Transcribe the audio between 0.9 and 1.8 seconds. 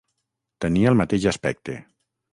el mateix aspecte.